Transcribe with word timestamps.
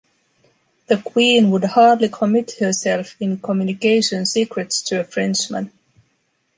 The 0.87 0.97
Queen 0.99 1.51
would 1.51 1.63
hardly 1.63 2.09
commit 2.09 2.53
herself 2.59 3.15
in 3.19 3.37
communicating 3.37 4.25
secrets 4.25 4.81
to 4.81 5.01
a 5.01 5.03
Frenchman. 5.03 5.71